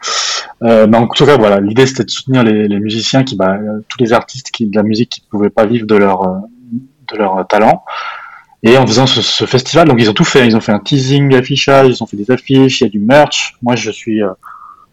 [0.63, 3.55] Euh, mais en tout cas, voilà, l'idée c'était de soutenir les, les musiciens qui, bah,
[3.55, 6.21] euh, tous les artistes qui de la musique qui ne pouvaient pas vivre de leur
[6.23, 6.37] euh,
[7.11, 7.83] de leur talent.
[8.63, 10.45] Et en faisant ce, ce festival, donc ils ont tout fait.
[10.45, 12.99] Ils ont fait un teasing, affichage, ils ont fait des affiches, il y a du
[12.99, 13.55] merch.
[13.61, 14.29] Moi, je suis, euh,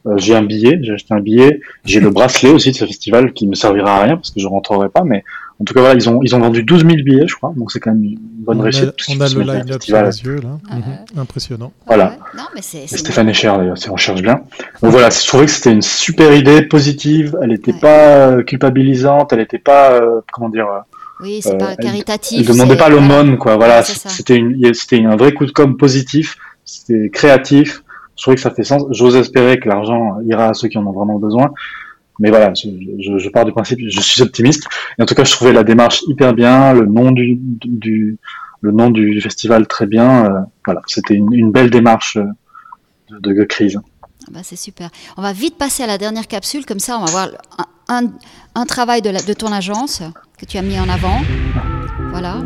[0.07, 1.61] euh, j'ai un billet, j'ai acheté un billet.
[1.85, 4.47] J'ai le bracelet aussi de ce festival qui me servira à rien parce que je
[4.47, 5.05] rentrerai pas.
[5.05, 5.23] Mais
[5.61, 7.53] en tout cas, voilà, ils ont, ils ont vendu 12 000 billets, je crois.
[7.57, 8.85] Donc c'est quand même une bonne on réussite.
[8.85, 10.59] a, on a le line-up sur les yeux, là.
[10.71, 11.21] Ah Mhm.
[11.21, 11.73] Impressionnant.
[11.87, 12.11] Voilà.
[12.11, 12.17] Ouais.
[12.39, 14.41] Non, mais c'est, c'est Stéphane est cher d'ailleurs, si on cherche bien.
[14.83, 17.37] Donc voilà, je trouvais que c'était une super idée, positive.
[17.43, 17.81] Elle n'était Ouais.
[17.81, 20.79] pas euh, culpabilisante, elle n'était pas, euh, comment dire, euh,
[21.21, 22.39] Oui, c'est Euh, pas elle- caritatif.
[22.41, 23.57] Il demandait c'est- pas l'aumône, quoi.
[23.57, 27.83] Voilà, c'était une, c'était un vrai coup de com positif, c'était créatif.
[28.17, 28.85] Je trouvais que ça fait sens.
[28.91, 31.51] J'ose espérer que l'argent ira à ceux qui en ont vraiment besoin.
[32.19, 34.67] Mais voilà, je, pars du principe, je suis optimiste.
[34.99, 37.39] Et en tout cas, je trouvais la démarche hyper bien, le nom du,
[38.61, 40.27] le nom du festival très bien.
[40.27, 42.25] euh, voilà, c'était une, belle démarche euh,
[43.21, 43.79] de, de crise.
[44.27, 44.91] Ah bah, c'est super.
[45.17, 47.29] On va vite passer à la dernière capsule, comme ça on va voir
[47.89, 50.03] un, travail de, de ton agence
[50.37, 51.21] que tu as mis en avant.
[52.11, 52.39] Voilà.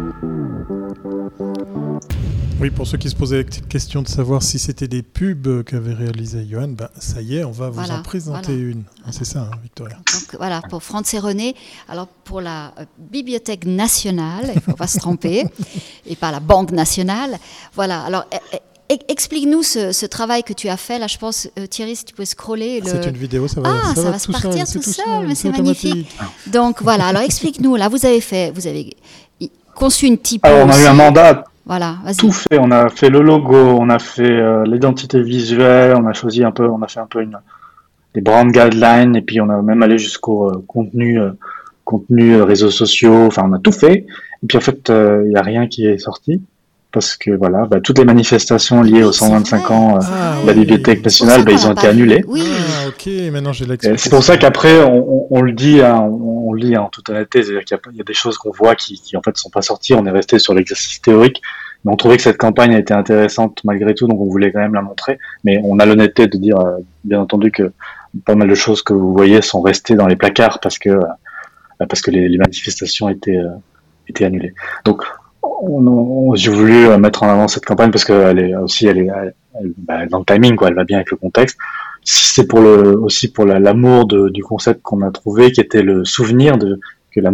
[2.62, 5.64] Oui, pour ceux qui se posaient la petite question de savoir si c'était des pubs
[5.64, 8.70] qu'avait réalisé Johan, ben, ça y est, on va vous Voilà, en présenter voilà.
[8.70, 8.85] une.
[9.11, 9.96] C'est ça, hein, Victoria.
[9.96, 11.57] Donc voilà, pour Franz et René.
[11.88, 15.44] Alors pour la euh, Bibliothèque nationale, il ne faut pas se tromper,
[16.07, 17.37] et pas la Banque nationale.
[17.75, 21.01] Voilà, alors e- e- explique-nous ce, ce travail que tu as fait.
[21.01, 22.81] Là, je pense, euh, Thierry, si tu peux scroller.
[22.81, 22.87] Le...
[22.87, 25.35] C'est une vidéo, ça va, Ah, ça va se tout partir seul, tout seul, mais
[25.35, 26.09] c'est automatique.
[26.46, 27.75] Donc voilà, alors explique-nous.
[27.75, 28.94] Là, vous avez fait, vous avez
[29.40, 30.46] i- conçu une typo.
[30.46, 32.59] Alors, on a eu un mandat Voilà, tout fait.
[32.59, 36.51] On a fait le logo, on a fait euh, l'identité visuelle, on a choisi un
[36.51, 37.38] peu, on a fait un peu une,
[38.14, 41.31] des brand guidelines, et puis on a même allé jusqu'au euh, contenu, euh,
[41.85, 43.27] contenu euh, réseaux sociaux.
[43.27, 44.07] Enfin, on a tout fait.
[44.42, 46.42] Et puis en fait, il n'y a rien qui est sorti
[46.90, 49.75] parce que voilà, bah, toutes les manifestations liées aux c'est 125 vrai.
[49.75, 50.53] ans euh, Ah, de la.
[50.53, 52.22] Bibliothèque nationale, bah, ils ont été annulés.
[52.27, 52.42] Oui.
[52.44, 53.64] Ah, ok, maintenant j'ai.
[53.96, 56.88] C'est pour ça qu'après, on, on- on le dit, hein, on, on le dit en
[56.88, 59.62] toute honnêteté, c'est-à-dire qu'il y a, des choses qu'on voit qui, en fait sont pas
[59.62, 59.94] sorties.
[59.94, 61.40] On est resté sur l'exercice théorique,
[61.84, 64.60] mais on trouvait que cette campagne a été intéressante malgré tout, donc on voulait quand
[64.60, 65.18] même la montrer.
[65.44, 67.72] Mais on a l'honnêteté de dire, euh, bien entendu, que
[68.26, 71.00] pas mal de choses que vous voyez sont restées dans les placards parce que euh,
[71.88, 73.48] parce que les, manifestations étaient euh,
[74.08, 74.52] étaient annulées.
[74.84, 75.02] Donc
[75.42, 79.34] on, on- j'ai voulu mettre en avant cette campagne parce qu'elle est aussi est elle-
[79.78, 81.58] bah, dans le timing quoi, elle va bien avec le contexte
[82.04, 85.82] si c'est pour le aussi pour la- l'amour du concept qu'on a trouvé, qui était
[85.82, 86.78] le souvenir de
[87.14, 87.30] que la,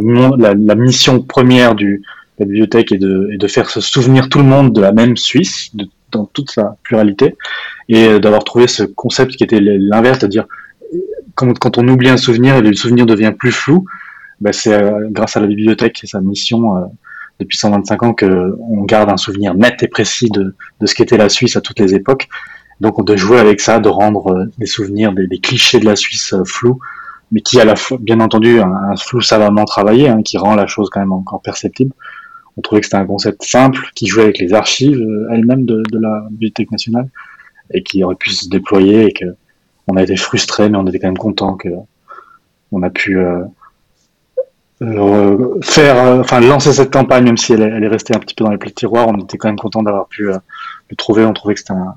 [0.75, 2.03] mission première du
[2.39, 4.93] de la bibliothèque est de, est de faire se souvenir tout le monde de la
[4.93, 7.37] même Suisse, de- dans toute sa pluralité,
[7.89, 10.47] et euh, d'avoir trouvé ce concept qui était l'inverse, c'est-à-dire
[11.35, 13.85] quand, quand on oublie un souvenir et le souvenir devient plus flou,
[14.41, 16.81] bah, c'est euh, grâce à la bibliothèque et sa mission euh,
[17.41, 21.17] depuis 125 ans que on garde un souvenir net et précis de, de ce qu'était
[21.17, 22.29] la Suisse à toutes les époques.
[22.81, 25.97] Donc on doit jouer avec ça, de rendre euh, des souvenirs, des, clichés de la
[25.97, 26.79] Suisse euh, flous,
[27.33, 30.89] mais qui à la bien entendu, un, flou savamment travaillé, hein, qui rend la chose
[30.91, 31.93] quand même encore perceptible.
[32.57, 35.83] On trouvait que c'était un concept simple, qui jouait avec les archives euh, elles-mêmes de,
[35.91, 37.09] de la Bibliothèque nationale,
[37.73, 39.27] et qui aurait pu se déployer, et que
[39.89, 41.71] on a été frustrés, mais on était quand même content que
[42.73, 43.19] on a pu
[45.63, 48.59] faire, enfin lancer cette campagne, même si elle est, restée un petit peu dans les
[48.59, 51.25] petits tiroirs, on était quand même content d'avoir pu le trouver.
[51.25, 51.95] On trouvait que c'était un-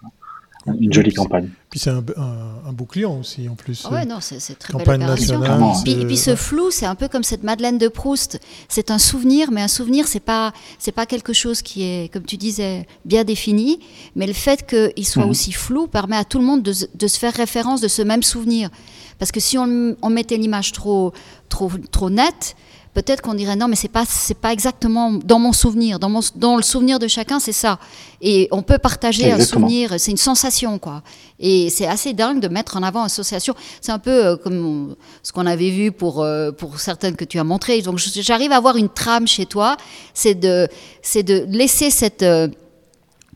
[0.79, 1.49] une jolie campagne.
[1.69, 3.83] Puis c'est un, un, un, beau client aussi, en plus.
[3.89, 5.39] Ah ouais, non, c'est très Campagne belle opération.
[5.39, 5.73] nationale.
[5.79, 8.39] Et puis, et puis ce flou, c'est un peu comme cette Madeleine de Proust.
[8.67, 12.23] C'est un souvenir, mais un souvenir, c'est pas, c'est pas quelque chose qui est, comme
[12.25, 13.79] tu disais, bien défini.
[14.15, 15.29] Mais le fait qu'il soit Mhm.
[15.31, 18.01] aussi flou permet à tout le monde de, se- de se faire référence de ce
[18.01, 18.69] même souvenir.
[19.17, 21.13] Parce que si on, on mettait l'image trop,
[21.49, 22.55] trop, trop nette,
[22.93, 25.99] peut-être qu'on dirait non, mais c'est pas, c'est pas exactement dans mon souvenir.
[25.99, 27.79] Dans, mon, dans le souvenir de chacun, c'est ça.
[28.21, 31.01] Et on peut partager un souvenir, c'est une sensation, quoi.
[31.39, 33.55] Et c'est assez dingue de mettre en avant une association.
[33.81, 37.39] C'est un peu euh, comme ce qu'on avait vu pour, euh, pour certaines que tu
[37.39, 37.81] as montrées.
[37.81, 39.77] Donc j'arrive à avoir une trame chez toi,
[40.13, 40.67] c'est de,
[41.01, 42.47] c'est de laisser cette euh,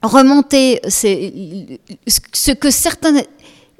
[0.04, 1.34] remonter c'est
[2.08, 3.22] ce que certains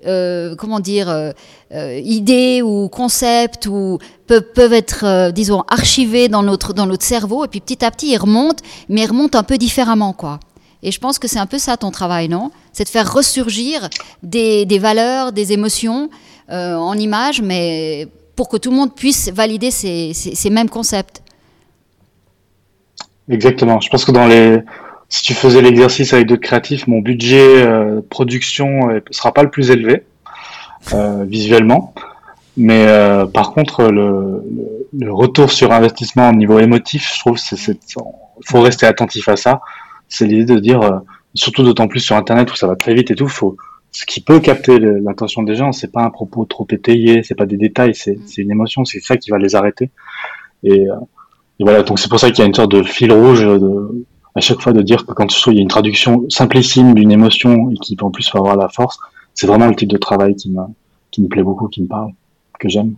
[0.06, 1.32] euh, comment dire euh,
[1.74, 7.48] euh, idées ou concepts ou peuvent, être disons archivés dans notre dans notre cerveau et
[7.48, 10.40] puis petit à petit ils remontent mais ils remontent un peu différemment quoi.
[10.84, 12.52] Et je pense que c'est un peu ça ton travail non?
[12.74, 13.90] C'est de faire ressurgir
[14.22, 16.10] des, des valeurs des émotions
[16.50, 21.24] en images mais pour que tout le monde puisse valider ces, ces mêmes concepts.
[23.30, 23.80] Exactement.
[23.80, 24.60] Je pense que dans les,
[25.10, 29.50] si tu faisais l'exercice avec d'autres créatifs, mon budget euh, production euh, sera pas le
[29.50, 30.04] plus élevé
[30.94, 31.94] euh, visuellement,
[32.58, 34.44] mais euh, par contre le,
[34.98, 37.80] le, retour sur investissement au niveau émotif, je trouve, c'est,
[38.46, 39.62] faut rester attentif à ça.
[40.08, 41.02] C'est l'idée de dire,
[41.34, 43.58] surtout d'autant plus sur Internet où ça va très vite et tout, faut
[43.92, 47.46] ce qui peut capter l'attention des gens, c'est pas un propos trop étayé, c'est pas
[47.46, 49.90] des détails, c'est, une émotion, c'est ça qui va les arrêter.
[50.64, 53.44] Et, et voilà, donc c'est pour ça qu'il y a une sorte de fil rouge
[53.46, 57.12] de, à chaque fois de dire que quand il y a une traduction simplissime d'une
[57.12, 58.98] émotion et qui en plus va avoir la force,
[59.34, 60.62] c'est vraiment le type de travail qui me,
[61.12, 62.12] qui me plaît beaucoup, qui me parle,
[62.60, 62.96] que j'aime.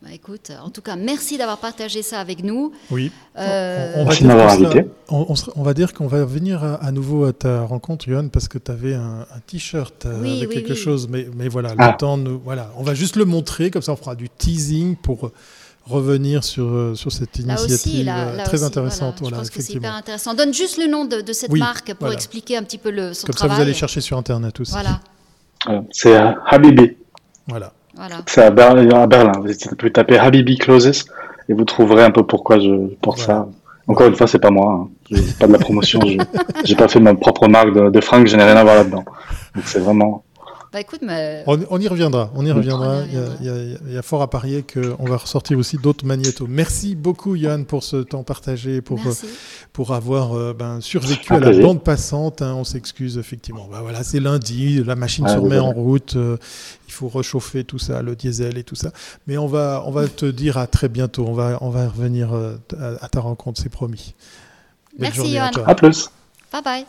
[0.00, 2.70] Bah, écoute, en tout cas, merci d'avoir partagé ça avec nous.
[2.92, 3.10] Oui.
[3.36, 4.84] Euh, On, on va Merci dire invité.
[5.08, 8.04] on- on sera- on va dire qu'on va venir à, à nouveau à ta rencontre,
[8.08, 10.76] Johan, parce que tu avais un, un t-shirt euh, Oui, avec oui, quelque oui.
[10.76, 11.08] chose.
[11.10, 11.90] Mais, mais voilà, Ah.
[11.90, 14.94] le temps nous, voilà, on va juste le montrer, comme ça on fera du teasing
[14.94, 15.32] pour
[15.88, 19.16] revenir sur, euh, sur cette Là initiative aussi, là, euh, là très aussi, intéressante.
[19.20, 20.34] voilà, Voilà, je pense que c'est hyper intéressant.
[20.34, 22.14] Donne juste le nom de, de cette Oui, marque pour voilà.
[22.14, 23.56] expliquer un petit peu le, son Comme ça, travail.
[23.56, 24.72] vous allez chercher sur Internet aussi.
[24.72, 25.00] Voilà,
[25.68, 26.96] Euh, C'est euh, Habibi.
[27.48, 27.72] Voilà.
[27.96, 28.16] voilà.
[28.26, 29.32] C'est à, Ber- à Berlin.
[29.40, 31.04] Vous pouvez taper Habibi Closes
[31.48, 33.40] et vous trouverez un peu pourquoi je porte Voilà.
[33.42, 33.48] ça.
[33.88, 34.86] Encore une fois, c'est pas moi.
[35.12, 35.16] hein.
[35.40, 36.00] Pas de la promotion.
[36.04, 36.18] je-
[36.64, 38.26] J'ai pas fait ma propre marque de, de fringues.
[38.26, 39.04] Je n'ai rien à voir là-dedans.
[39.54, 40.24] Donc c'est vraiment.
[40.70, 41.44] Bah écoute, mais...
[41.46, 42.98] On, on y reviendra, on y reviendra.
[43.06, 43.14] Il
[43.46, 46.46] y a- y, y fort à parier qu'on va ressortir aussi d'autres magnétos.
[46.46, 49.26] Merci beaucoup, Johan, pour ce temps partagé, pour, merci.
[49.72, 52.42] pour avoir euh, ben, survécu à la bande passante.
[52.42, 53.66] hein, on s'excuse, effectivement.
[53.70, 56.16] Ben voilà, c'est lundi, la machine Ah, se remet en route.
[56.16, 56.36] euh,
[56.86, 58.90] il faut réchauffer tout ça, le diesel et tout ça.
[59.26, 61.24] Mais on va, on va te dire à très bientôt.
[61.28, 64.14] On va, on va revenir euh, à, à ta rencontre, c'est promis.
[64.98, 65.50] Belle Merci, à Johan.
[65.52, 65.64] toi.
[65.66, 66.10] À plus.
[66.52, 66.86] Bye bye.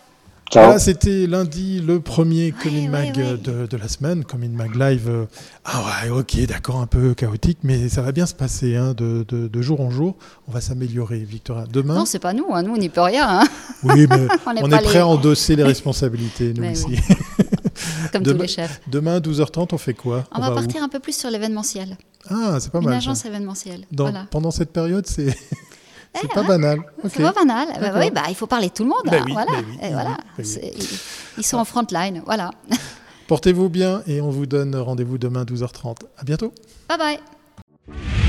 [0.52, 0.64] Ciao.
[0.64, 5.08] Voilà, c'était lundi, le premier Comin ouais, Mag De, de la semaine, Comin Mag Live.
[5.08, 5.26] euh,
[5.64, 9.24] ah ouais, ok, d'accord, un peu chaotique, mais ça va bien se passer hein, de,
[9.28, 10.16] de- de jour en jour.
[10.48, 11.66] On va s'améliorer, Victoria.
[11.72, 13.44] Demain, Non, c'est pas nous, hein, nous on n'y peut rien, hein,
[13.84, 16.86] oui, mais On n'est on est prêt les- à endosser les responsabilités, nous Mais aussi.
[16.88, 16.98] oui.
[18.12, 18.82] comme tous Demain- les chefs.
[18.88, 20.24] Demain, 12h30, on fait quoi?
[20.32, 21.96] On, va partir un peu plus sur l'événementiel.
[22.28, 22.94] Ah, c'est pas Une mal.
[22.96, 22.98] ça.
[22.98, 23.82] agence événementielle.
[23.92, 24.26] Dans- Voilà.
[24.32, 25.38] Pendant cette période, c'est
[26.16, 26.80] c'est Eh, pas banal.
[27.10, 27.68] C'est pas banal.
[27.80, 29.02] Bah, oui, bah, il faut parler de tout le monde.
[29.06, 29.52] Bah hein, oui, voilà.
[29.52, 30.18] bah oui, Et voilà.
[31.38, 32.22] ils sont en front line.
[32.26, 32.52] Voilà.
[33.28, 35.98] Portez-vous bien et on vous donne rendez-vous demain 12h30.
[36.18, 36.52] À bientôt.
[36.88, 38.29] Bye bye.